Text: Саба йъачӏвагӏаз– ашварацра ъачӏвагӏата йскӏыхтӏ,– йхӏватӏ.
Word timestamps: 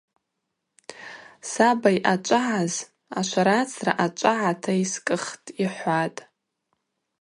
Саба 1.51 1.89
йъачӏвагӏаз– 1.95 2.73
ашварацра 3.19 3.91
ъачӏвагӏата 4.03 4.71
йскӏыхтӏ,– 4.83 5.53
йхӏватӏ. 5.63 6.19